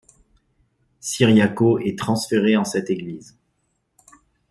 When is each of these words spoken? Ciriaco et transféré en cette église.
Ciriaco 0.99 1.77
et 1.77 1.95
transféré 1.95 2.57
en 2.57 2.65
cette 2.65 2.89
église. 2.89 3.37